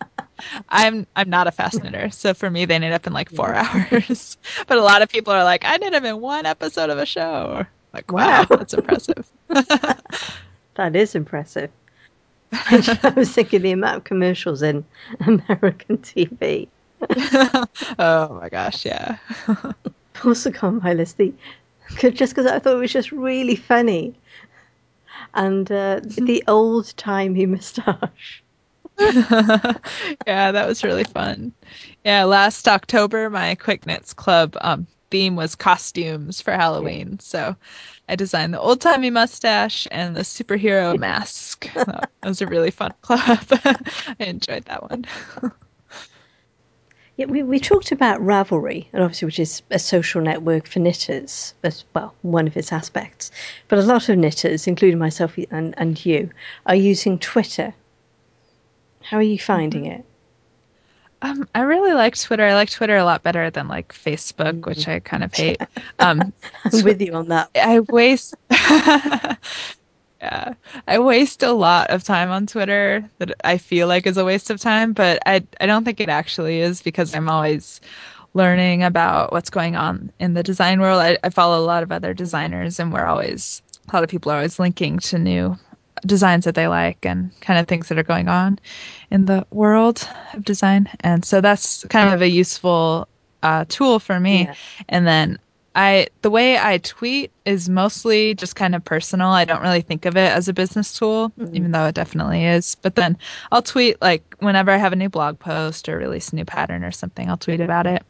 [0.68, 3.54] I'm I'm not a fast knitter, so for me they knit up in like four
[3.54, 4.36] hours.
[4.66, 7.06] but a lot of people are like, I knit them in one episode of a
[7.06, 7.64] show.
[7.94, 9.26] Like, wow, wow that's impressive.
[9.48, 11.70] that is impressive.
[12.52, 14.84] I was thinking the amount of commercials in
[15.20, 16.68] American TV.
[17.98, 19.18] oh my gosh, yeah.
[20.24, 21.32] also on my list the
[22.00, 24.14] just because I thought it was just really funny,
[25.35, 28.42] and uh, the old timey moustache.
[28.98, 31.52] yeah, that was really fun.
[32.04, 37.18] Yeah, last October, my Quick Knits Club um, theme was costumes for Halloween.
[37.20, 37.54] So
[38.09, 41.70] I designed the old timey mustache and the superhero mask.
[41.74, 43.44] that was a really fun club.
[43.50, 43.76] I
[44.18, 45.04] enjoyed that one.
[47.16, 51.55] Yeah, we, we talked about Ravelry, and obviously, which is a social network for knitters,
[51.62, 53.31] as well, one of its aspects.
[53.68, 56.31] But a lot of knitters, including myself and, and you,
[56.66, 57.72] are using Twitter
[59.07, 60.00] how are you finding mm-hmm.
[60.00, 60.05] it?
[61.22, 62.44] Um, I really like Twitter.
[62.44, 64.68] I like Twitter a lot better than like Facebook, mm-hmm.
[64.68, 65.61] which I kind of hate.
[65.98, 66.33] Um,
[66.64, 67.50] I'm with you on that.
[67.55, 68.35] I waste.
[70.20, 70.55] yeah,
[70.88, 74.50] I waste a lot of time on Twitter that I feel like is a waste
[74.50, 77.81] of time, but I I don't think it actually is because I'm always
[78.35, 81.00] learning about what's going on in the design world.
[81.00, 84.33] I, I follow a lot of other designers, and we're always a lot of people
[84.33, 85.57] are always linking to new
[86.05, 88.59] designs that they like and kind of things that are going on
[89.11, 90.88] in the world of design.
[91.00, 93.09] And so that's kind of a useful
[93.42, 94.44] uh, tool for me.
[94.44, 94.55] Yeah.
[94.88, 95.38] And then
[95.76, 99.28] I the way I tweet is mostly just kind of personal.
[99.28, 101.54] I don't really think of it as a business tool, mm-hmm.
[101.54, 102.74] even though it definitely is.
[102.76, 103.16] But then
[103.52, 106.82] I'll tweet like whenever I have a new blog post or release a new pattern
[106.82, 108.02] or something, I'll tweet about it.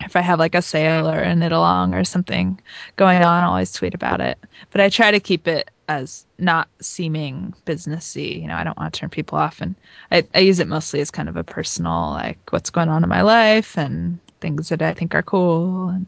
[0.00, 2.58] If I have like a sale or a knit along or something
[2.96, 4.38] going on, I'll always tweet about it.
[4.70, 8.40] But I try to keep it as not seeming businessy.
[8.40, 9.74] You know, I don't want to turn people off, and
[10.10, 13.10] I, I use it mostly as kind of a personal, like what's going on in
[13.10, 16.06] my life and things that I think are cool, and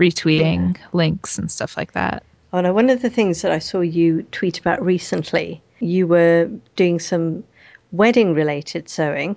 [0.00, 0.86] retweeting yeah.
[0.94, 2.22] links and stuff like that.
[2.54, 2.72] Oh no!
[2.72, 7.44] One of the things that I saw you tweet about recently, you were doing some
[7.92, 9.36] wedding related sewing,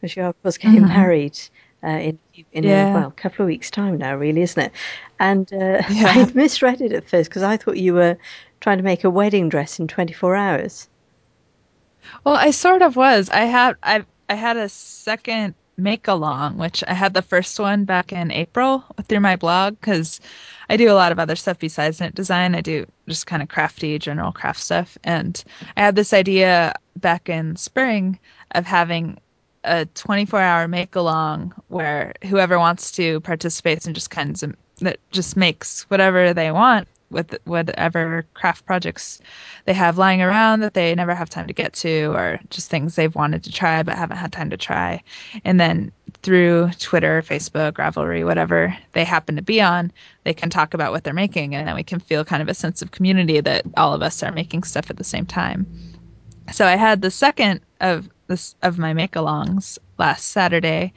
[0.00, 1.00] because you're, of course, getting mm-hmm.
[1.00, 1.36] married
[1.82, 2.18] uh, in,
[2.52, 2.90] in yeah.
[2.90, 4.72] a well, couple of weeks' time now, really, isn't it?
[5.18, 6.12] And uh, yeah.
[6.14, 8.16] I misread it at first because I thought you were
[8.60, 10.88] trying to make a wedding dress in 24 hours.
[12.22, 13.28] Well, I sort of was.
[13.30, 17.84] I had I I had a second make along, which I had the first one
[17.84, 20.20] back in April through my blog because
[20.68, 22.54] I do a lot of other stuff besides knit design.
[22.54, 24.96] I do just kind of crafty, general craft stuff.
[25.04, 25.42] And
[25.76, 28.18] I had this idea back in spring
[28.52, 29.18] of having
[29.64, 34.98] a 24 hour make along where whoever wants to participates and just kinds of that
[35.10, 39.20] just makes whatever they want with whatever craft projects
[39.66, 42.96] they have lying around that they never have time to get to, or just things
[42.96, 45.02] they've wanted to try but haven't had time to try.
[45.44, 49.92] And then through Twitter, Facebook, Ravelry, whatever they happen to be on,
[50.24, 52.54] they can talk about what they're making, and then we can feel kind of a
[52.54, 55.66] sense of community that all of us are making stuff at the same time.
[56.52, 60.92] So I had the second of this of my make-alongs last Saturday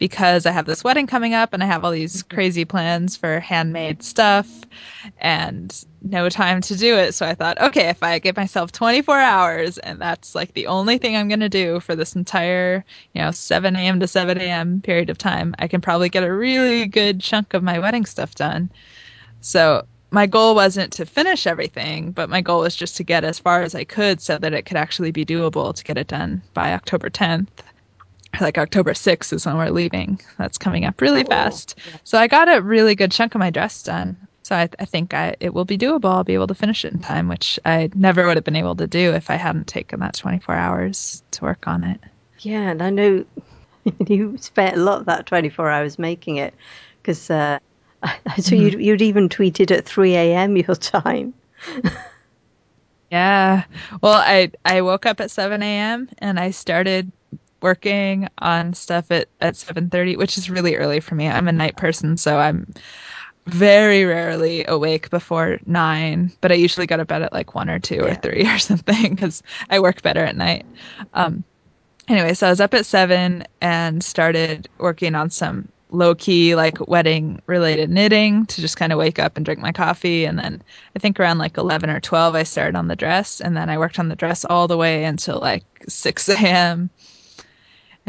[0.00, 2.34] because I have this wedding coming up and I have all these mm-hmm.
[2.34, 4.48] crazy plans for handmade stuff
[5.18, 7.12] and no time to do it.
[7.12, 10.96] So I thought, okay, if I give myself 24 hours and that's like the only
[10.96, 12.82] thing I'm going to do for this entire,
[13.12, 14.00] you know, 7 a.m.
[14.00, 14.80] to 7 a.m.
[14.80, 18.34] period of time, I can probably get a really good chunk of my wedding stuff
[18.34, 18.70] done.
[19.42, 23.38] So my goal wasn't to finish everything, but my goal was just to get as
[23.38, 26.42] far as I could so that it could actually be doable to get it done
[26.54, 27.48] by October 10th
[28.40, 30.20] like October 6th is when we're leaving.
[30.38, 31.30] That's coming up really cool.
[31.30, 31.78] fast.
[32.04, 34.16] So I got a really good chunk of my dress done.
[34.42, 36.10] So I, I think I, it will be doable.
[36.10, 38.76] I'll be able to finish it in time, which I never would have been able
[38.76, 42.00] to do if I hadn't taken that 24 hours to work on it.
[42.40, 43.24] Yeah, and I know
[44.06, 46.54] you spent a lot of that 24 hours making it
[47.00, 47.58] because uh,
[48.02, 48.56] so mm-hmm.
[48.56, 50.56] you'd, you'd even tweeted at 3 a.m.
[50.56, 51.34] your time.
[53.10, 53.64] yeah.
[54.00, 56.08] Well, I, I woke up at 7 a.m.
[56.18, 57.12] and I started
[57.62, 61.28] working on stuff at, at 7.30 which is really early for me.
[61.28, 62.66] I'm a night person so i'm
[63.46, 67.78] very rarely awake before 9 but i usually go to bed at like 1 or
[67.78, 68.02] 2 yeah.
[68.02, 70.64] or 3 or something because i work better at night.
[71.14, 71.44] Um,
[72.08, 76.86] anyway so i was up at 7 and started working on some low key like
[76.86, 80.62] wedding related knitting to just kind of wake up and drink my coffee and then
[80.94, 83.76] i think around like 11 or 12 i started on the dress and then i
[83.76, 86.90] worked on the dress all the way until like 6 a.m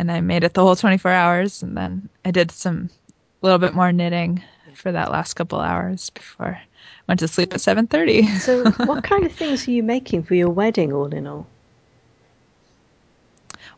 [0.02, 1.62] and I made it the whole 24 hours.
[1.62, 4.42] And then I did some a little bit more knitting
[4.74, 6.62] for that last couple hours before I
[7.08, 8.40] went to sleep at 7:30.
[8.40, 11.46] so, what kind of things are you making for your wedding, all in all?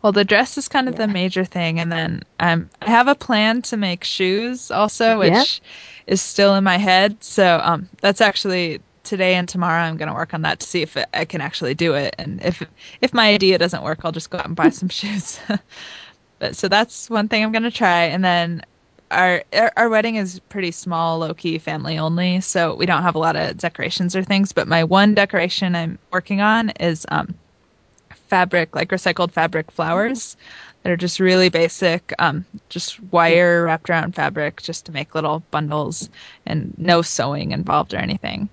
[0.02, 1.08] Well, the dress is kind of yeah.
[1.08, 5.34] the major thing, and then um, I have a plan to make shoes also, which
[5.34, 5.44] yeah.
[6.08, 7.22] is still in my head.
[7.22, 9.82] So um, that's actually today and tomorrow.
[9.82, 12.16] I'm going to work on that to see if it, I can actually do it,
[12.18, 12.64] and if
[13.02, 15.40] if my idea doesn't work, I'll just go out and buy some shoes.
[16.44, 18.64] But so that's one thing I'm gonna try, and then
[19.12, 19.46] our
[19.78, 23.38] our wedding is pretty small, low key, family only, so we don't have a lot
[23.38, 24.52] of decorations or things.
[24.52, 27.34] But my one decoration I'm working on is um,
[28.28, 30.36] fabric, like recycled fabric flowers
[30.82, 35.44] that are just really basic, um, just wire wrapped around fabric, just to make little
[35.50, 36.10] bundles,
[36.46, 38.50] and no sewing involved or anything.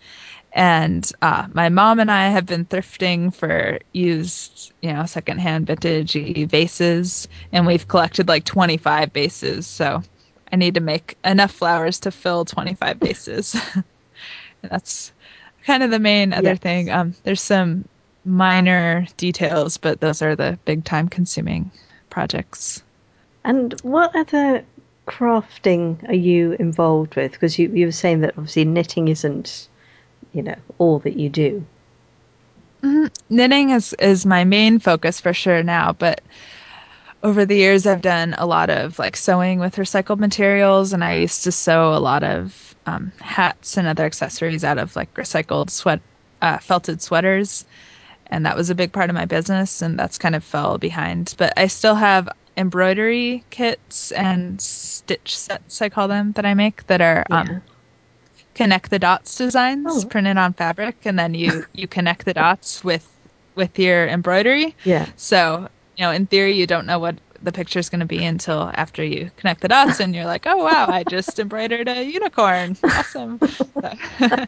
[0.52, 6.14] And uh, my mom and I have been thrifting for used, you know, secondhand vintage
[6.50, 9.66] vases, and we've collected like 25 vases.
[9.66, 10.02] So
[10.52, 13.54] I need to make enough flowers to fill 25 vases.
[14.62, 15.12] that's
[15.64, 16.58] kind of the main other yes.
[16.58, 16.90] thing.
[16.90, 17.84] Um, there's some
[18.24, 21.70] minor details, but those are the big time consuming
[22.10, 22.82] projects.
[23.44, 24.64] And what other
[25.06, 27.32] crafting are you involved with?
[27.32, 29.68] Because you, you were saying that obviously knitting isn't
[30.32, 31.64] you know all that you do
[32.82, 33.06] mm-hmm.
[33.28, 36.20] knitting is is my main focus for sure now but
[37.22, 41.14] over the years i've done a lot of like sewing with recycled materials and i
[41.14, 45.70] used to sew a lot of um, hats and other accessories out of like recycled
[45.70, 46.00] sweat
[46.40, 47.66] uh, felted sweaters
[48.28, 51.34] and that was a big part of my business and that's kind of fell behind
[51.36, 56.86] but i still have embroidery kits and stitch sets i call them that i make
[56.86, 57.52] that are um, yeah.
[57.54, 57.62] um,
[58.54, 60.08] connect the dots designs oh.
[60.08, 63.08] printed on fabric and then you you connect the dots with
[63.54, 67.78] with your embroidery yeah so you know in theory you don't know what the picture
[67.78, 70.86] is going to be until after you connect the dots and you're like oh wow
[70.88, 73.66] i just embroidered a unicorn awesome so,
[74.18, 74.46] so,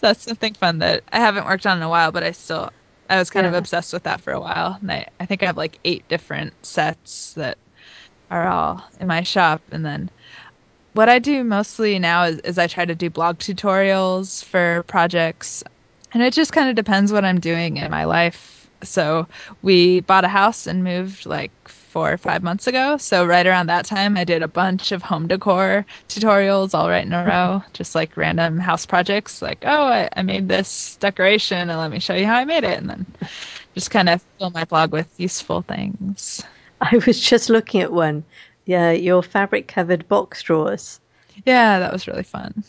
[0.00, 2.70] that's something fun that i haven't worked on in a while but i still
[3.10, 3.48] i was kind yeah.
[3.48, 6.06] of obsessed with that for a while and I, I think i have like eight
[6.08, 7.58] different sets that
[8.30, 10.10] are all in my shop and then
[10.94, 15.64] what I do mostly now is, is I try to do blog tutorials for projects.
[16.12, 19.26] And it just kind of depends what I'm doing in my life So
[19.62, 22.96] we bought a house and moved like four or five months ago.
[22.96, 27.04] So right around that time, I did a bunch of home decor tutorials all right
[27.04, 27.28] in a mm-hmm.
[27.28, 29.42] row, just like random house projects.
[29.42, 32.64] Like, oh, I, I made this decoration, and let me show you how I made
[32.64, 33.06] it, and then
[33.74, 36.42] just kind of fill my blog with useful things.
[36.80, 38.24] I was just looking at one.
[38.64, 41.00] Yeah, your fabric covered box drawers.
[41.44, 42.64] Yeah, that was really fun.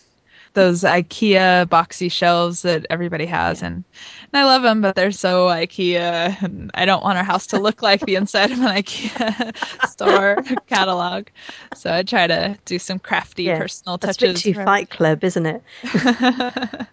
[0.54, 3.68] Those IKEA boxy shelves that everybody has, yeah.
[3.68, 3.84] and,
[4.32, 7.60] and I love them, but they're so IKEA, and I don't want our house to
[7.60, 11.28] look like the inside of an IKEA store catalog.
[11.74, 14.18] So I try to do some crafty yeah, personal touches.
[14.18, 15.64] That's a bit too Fight Club, isn't it?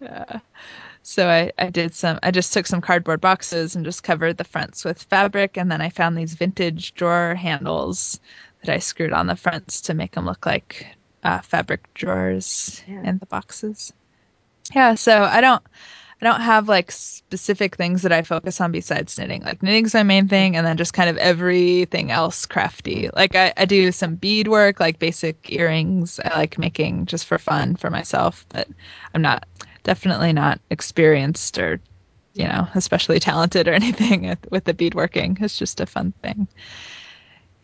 [0.00, 0.40] yeah.
[1.08, 4.44] So I, I did some, I just took some cardboard boxes and just covered the
[4.44, 5.56] fronts with fabric.
[5.56, 8.20] And then I found these vintage drawer handles
[8.62, 10.86] that I screwed on the fronts to make them look like
[11.24, 13.02] uh, fabric drawers yeah.
[13.04, 13.90] in the boxes.
[14.74, 14.96] Yeah.
[14.96, 15.62] So I don't,
[16.20, 19.42] I don't have like specific things that I focus on besides knitting.
[19.44, 23.08] Like knitting's my main thing, and then just kind of everything else crafty.
[23.14, 26.20] Like I, I do some bead work, like basic earrings.
[26.24, 28.68] I like making just for fun for myself, but
[29.14, 29.46] I'm not
[29.88, 31.80] definitely not experienced or
[32.34, 35.40] you know especially talented or anything with the beadworking.
[35.40, 36.46] It's just a fun thing.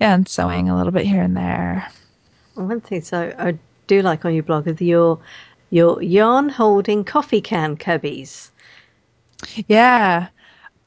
[0.00, 1.88] Yeah and sewing a little bit here and there.
[2.54, 5.18] One thing so i do like on your blog is your
[5.70, 8.50] your yarn holding coffee can cubbies.
[9.66, 10.28] Yeah.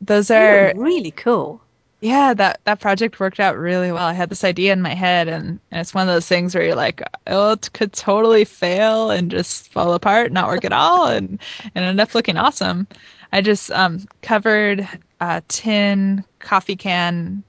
[0.01, 1.61] Those are really cool
[2.01, 4.05] yeah, that that project worked out really well.
[4.05, 6.63] I had this idea in my head, and, and it's one of those things where
[6.63, 11.07] you're like, oh, it could totally fail and just fall apart, not work at all,
[11.07, 11.39] and
[11.73, 12.87] and end up looking awesome.
[13.33, 14.87] I just um, covered
[15.19, 17.43] a tin coffee can,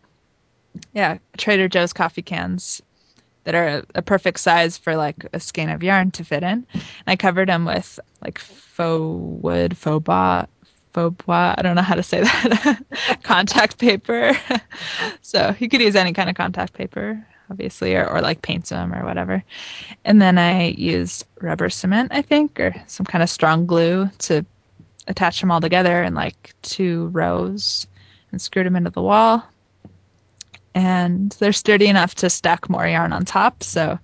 [0.93, 2.83] yeah, Trader Joe's coffee cans
[3.45, 6.67] that are a, a, perfect size for like a skein of yarn to fit in.
[6.75, 10.47] And I covered them with like faux wood, faux bois,
[10.99, 11.55] faux bois.
[11.57, 12.83] I don't know how to say that.
[13.23, 14.37] contact paper.
[15.23, 18.93] so you could use any kind of contact paper, obviously, or, or like paint some
[18.93, 19.45] or whatever.
[20.05, 24.45] And then I used rubber cement, I think, or some kind of strong glue to
[25.07, 27.87] attach them all together in like two rows
[28.33, 29.45] and screwed them into the wall.
[30.75, 33.63] And they're sturdy enough to stack more yarn on top.
[33.63, 33.99] So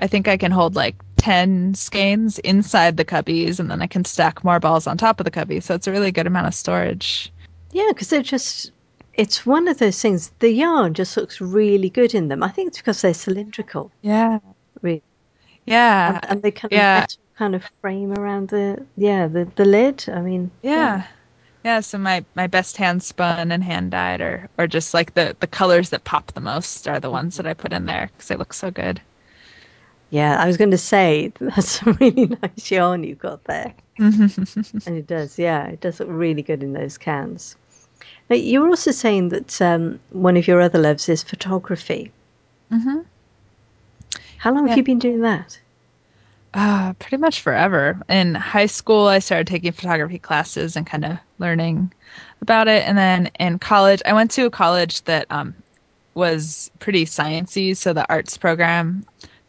[0.00, 4.04] I think I can hold like 10 skeins inside the cubbies and then I can
[4.04, 5.58] stack more balls on top of the cubby.
[5.58, 7.32] So it's a really good amount of storage.
[7.72, 8.72] Yeah, because they're just,
[9.14, 10.30] it's one of those things.
[10.40, 12.42] The yarn just looks really good in them.
[12.42, 13.90] I think it's because they're cylindrical.
[14.02, 14.38] Yeah.
[14.82, 15.02] Really.
[15.64, 16.16] Yeah.
[16.16, 17.06] And, and they kind of yeah.
[17.38, 20.04] kind of frame around the, yeah, the, the lid.
[20.12, 20.72] I mean, yeah.
[20.72, 21.06] yeah.
[21.64, 25.34] Yeah, so my, my best hand spun and hand dyed, or, or just like the,
[25.40, 27.14] the colors that pop the most are the mm-hmm.
[27.14, 29.00] ones that I put in there because they look so good.
[30.10, 33.74] Yeah, I was going to say that's a really nice yarn you've got there.
[33.98, 37.56] and it does, yeah, it does look really good in those cans.
[38.30, 42.10] Now, you were also saying that um, one of your other loves is photography.
[42.72, 43.00] Mm-hmm.
[44.38, 44.70] How long yeah.
[44.70, 45.58] have you been doing that?
[46.54, 48.00] Uh, pretty much forever.
[48.08, 51.92] In high school, I started taking photography classes and kind of learning
[52.40, 52.86] about it.
[52.86, 55.54] And then in college, I went to a college that um,
[56.14, 59.04] was pretty sciencey, so the arts program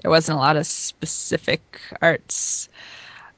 [0.05, 2.69] there wasn't a lot of specific arts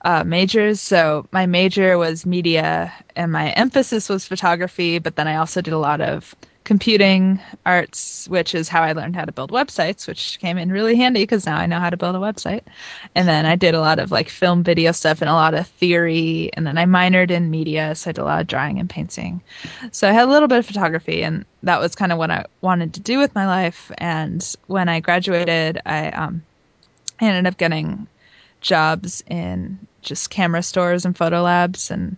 [0.02, 0.82] uh, majors.
[0.82, 5.74] So my major was media and my emphasis was photography, but then I also did
[5.74, 6.36] a lot of
[6.68, 10.98] computing arts, which is how I learned how to build websites, which came in really
[10.98, 12.64] handy because now I know how to build a website.
[13.16, 15.66] And then I did a lot of like film video stuff and a lot of
[15.66, 16.50] theory.
[16.56, 19.42] And then I minored in media, so I did a lot of drawing and painting.
[19.92, 22.44] So I had a little bit of photography, and that was kind of what I
[22.60, 23.90] wanted to do with my life.
[24.00, 26.44] And when I graduated, I um,
[27.20, 28.08] I ended up getting
[28.62, 32.18] jobs in just camera stores and photo labs and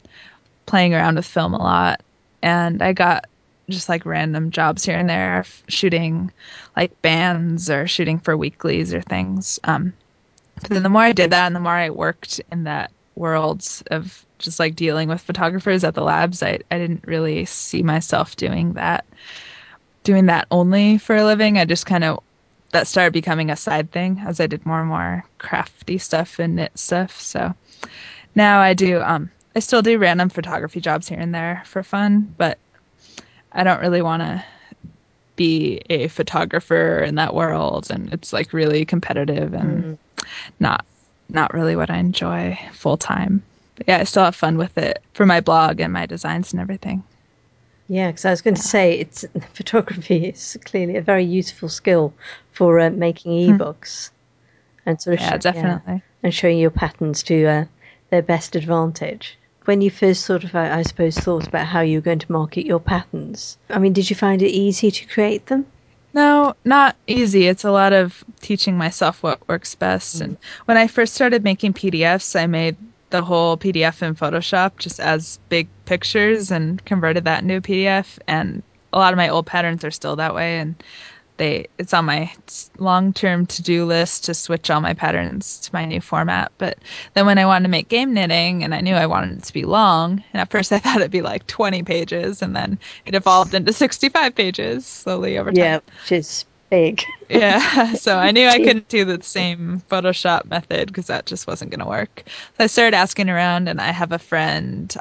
[0.66, 2.02] playing around with film a lot.
[2.42, 3.26] And I got
[3.70, 6.32] just like random jobs here and there, shooting
[6.76, 9.60] like bands or shooting for weeklies or things.
[9.66, 9.94] Um,
[10.62, 13.68] but then the more I did that and the more I worked in that world
[13.92, 18.36] of just like dealing with photographers at the labs, I, I didn't really see myself
[18.36, 19.06] doing that,
[20.04, 21.58] doing that only for a living.
[21.58, 22.24] I just kind of
[22.72, 26.56] that started becoming a side thing as I did more and more crafty stuff and
[26.56, 27.20] knit stuff.
[27.20, 27.54] So
[28.36, 32.34] now I do um I still do random photography jobs here and there for fun,
[32.38, 32.58] but
[33.52, 34.44] I don't really want to
[35.36, 40.26] be a photographer in that world and it's like really competitive and mm-hmm.
[40.60, 40.86] not
[41.30, 43.42] not really what I enjoy full time.
[43.76, 46.62] But yeah, I still have fun with it for my blog and my designs and
[46.62, 47.04] everything.
[47.90, 52.14] Yeah, because I was going to say it's photography is clearly a very useful skill
[52.52, 53.60] for uh, making hmm.
[53.60, 54.12] ebooks
[54.86, 57.66] and sort of yeah, show, definitely, yeah, and showing your patterns to uh,
[58.12, 59.38] their best advantage.
[59.66, 62.32] when you first sort of, I, I suppose, thought about how you were going to
[62.32, 65.66] market your patterns, I mean, did you find it easy to create them?
[66.14, 67.48] No, not easy.
[67.48, 70.18] It's a lot of teaching myself what works best.
[70.18, 70.22] Mm.
[70.22, 72.78] And when I first started making PDFs, I made
[73.10, 78.20] the whole PDF in Photoshop just as big pictures and converted that into a PDF.
[78.28, 80.60] And a lot of my old patterns are still that way.
[80.60, 80.76] And
[81.40, 82.32] they it's on my
[82.78, 86.52] long term to do list to switch all my patterns to my new format.
[86.60, 86.78] But
[87.16, 89.54] then when I wanted to make game knitting and I knew I wanted it to
[89.54, 93.16] be long, and at first I thought it'd be like 20 pages, and then it
[93.16, 95.64] evolved into 65 pages slowly over time.
[95.64, 97.04] Yeah, which is big.
[97.30, 101.72] yeah, so I knew I couldn't do the same Photoshop method because that just wasn't
[101.72, 102.24] going to work.
[102.58, 104.96] So I started asking around, and I have a friend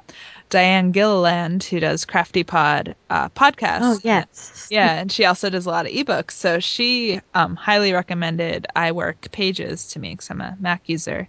[0.51, 3.81] Diane Gilliland, who does Crafty Pod uh, podcast.
[3.83, 4.69] Oh, yes.
[4.71, 6.33] yeah, and she also does a lot of ebooks.
[6.33, 11.29] So she um, highly recommended iWork Pages to me because I'm a Mac user.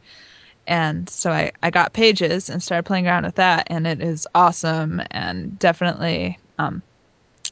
[0.68, 4.28] And so I, I got Pages and started playing around with that, and it is
[4.36, 6.82] awesome and definitely um,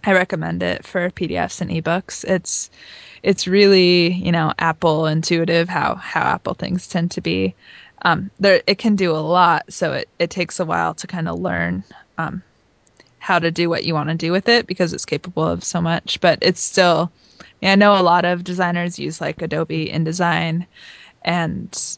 [0.07, 2.23] I recommend it for PDFs and ebooks.
[2.23, 2.71] It's
[3.23, 7.53] it's really you know Apple intuitive how how Apple things tend to be
[8.03, 11.27] um, there it can do a lot, so it, it takes a while to kind
[11.27, 11.83] of learn
[12.17, 12.43] um,
[13.19, 15.81] how to do what you want to do with it because it's capable of so
[15.81, 16.21] much.
[16.21, 17.11] But it's still,
[17.61, 20.65] I know a lot of designers use like Adobe InDesign,
[21.23, 21.97] and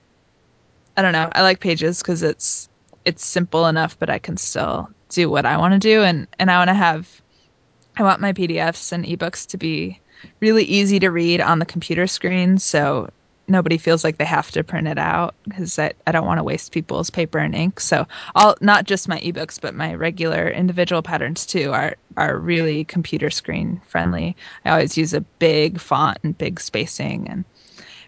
[0.97, 1.29] I don't know.
[1.33, 2.69] I like Pages because it's
[3.05, 6.49] it's simple enough, but I can still do what I want to do, and and
[6.49, 7.21] I want to have,
[7.99, 9.99] I want my PDFs and ebooks to be
[10.39, 13.09] really easy to read on the computer screen, so
[13.49, 16.43] nobody feels like they have to print it out because I, I don't want to
[16.45, 17.81] waste people's paper and ink.
[17.81, 22.85] So all not just my ebooks, but my regular individual patterns too are are really
[22.85, 24.33] computer screen friendly.
[24.63, 27.43] I always use a big font and big spacing, and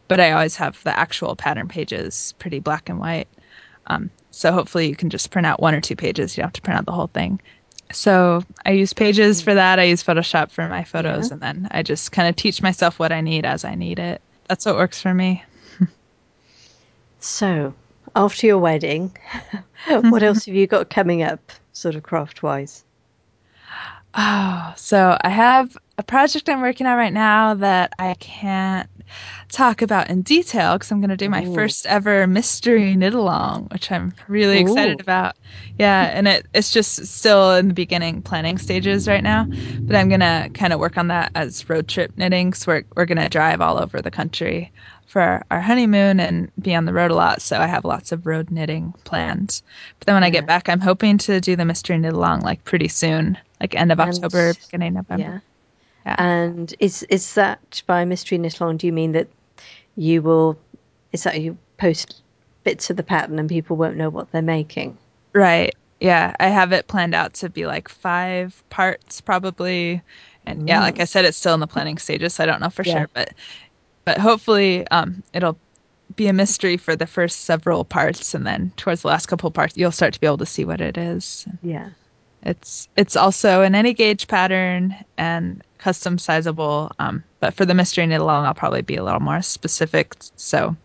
[0.07, 3.27] but I always have the actual pattern pages pretty black and white.
[3.87, 6.37] Um, so hopefully you can just print out one or two pages.
[6.37, 7.41] You don't have to print out the whole thing.
[7.91, 9.79] So I use Pages for that.
[9.79, 11.33] I use Photoshop for my photos, yeah.
[11.33, 14.21] and then I just kind of teach myself what I need as I need it
[14.51, 15.41] that's what works for me.
[17.21, 17.73] so,
[18.17, 19.15] after your wedding,
[19.87, 22.83] what else have you got coming up, sort of craft wise?
[24.13, 28.89] Oh, so I have a project I'm working on right now that I can't
[29.49, 31.45] talk about in detail because I'm going to do my Ooh.
[31.45, 34.59] first ever mystery knit along, which I'm really Ooh.
[34.59, 35.35] excited about.
[35.77, 39.47] Yeah, and it, it's just still in the beginning planning stages right now,
[39.85, 42.83] but I'm going to kind of work on that as road trip knitting because we're,
[42.97, 44.73] we're going to drive all over the country
[45.11, 47.41] for our honeymoon and be on the road a lot.
[47.41, 49.61] So I have lots of road knitting planned.
[49.99, 50.27] But then when yeah.
[50.27, 53.75] I get back, I'm hoping to do the mystery knit along like pretty soon like
[53.75, 55.43] end of and, October, beginning of November.
[56.05, 56.11] Yeah.
[56.11, 56.15] yeah.
[56.17, 58.77] And is is that by mystery knit along?
[58.77, 59.27] Do you mean that
[59.97, 60.57] you will?
[61.11, 62.21] Is that you post
[62.63, 64.97] bits of the pattern and people won't know what they're making?
[65.33, 65.75] Right.
[65.99, 70.01] Yeah, I have it planned out to be like five parts probably.
[70.45, 71.07] And yeah, like I mm.
[71.07, 72.93] said, it's still in the planning stages, so I don't know for yeah.
[72.93, 73.33] sure, but
[74.05, 75.57] but hopefully um, it'll
[76.15, 79.77] be a mystery for the first several parts, and then towards the last couple parts,
[79.77, 81.47] you'll start to be able to see what it is.
[81.61, 81.89] Yeah.
[82.43, 86.91] It's it's also an any gauge pattern and custom sizable.
[86.99, 90.75] Um, but for the mystery knit along, I'll probably be a little more specific, so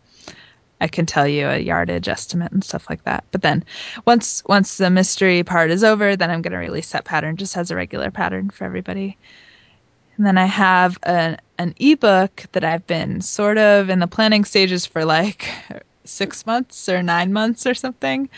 [0.81, 3.25] I can tell you a yardage estimate and stuff like that.
[3.31, 3.65] But then
[4.05, 7.57] once once the mystery part is over, then I'm going to release that pattern just
[7.57, 9.17] as a regular pattern for everybody.
[10.17, 14.45] And then I have an an ebook that I've been sort of in the planning
[14.45, 15.49] stages for like
[16.05, 18.29] six months or nine months or something.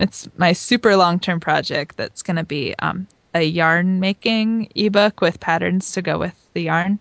[0.00, 5.20] It's my super long term project that's going to be um, a yarn making ebook
[5.20, 7.00] with patterns to go with the yarn.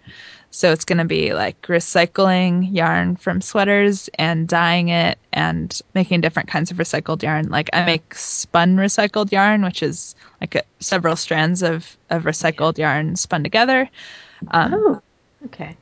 [0.51, 6.21] So it's going to be like recycling yarn from sweaters and dyeing it and making
[6.21, 7.49] different kinds of recycled yarn.
[7.49, 12.77] Like I make spun recycled yarn, which is like a, several strands of, of recycled
[12.77, 13.89] yarn spun together.
[14.52, 15.02] Um, oh,
[15.46, 15.78] okay.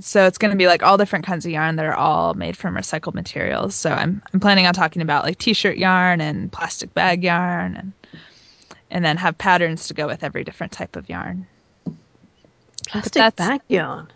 [0.00, 2.56] So it's going to be like all different kinds of yarn that are all made
[2.56, 3.74] from recycled materials.
[3.74, 7.92] So I'm I'm planning on talking about like t-shirt yarn and plastic bag yarn and
[8.90, 11.46] and then have patterns to go with every different type of yarn.
[12.86, 14.08] Plastic bag yarn.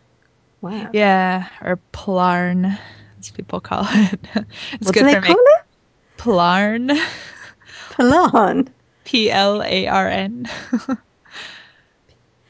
[0.60, 0.90] Wow.
[0.92, 2.78] Yeah, or plarn,
[3.18, 4.20] as people call it.
[4.34, 5.62] it's what good do they for call it?
[6.18, 6.90] Plarn.
[7.90, 8.68] Plarn.
[9.04, 10.48] P L A R N.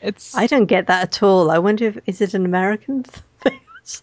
[0.03, 1.51] It's I don't get that at all.
[1.51, 3.61] I wonder if is it an American thing?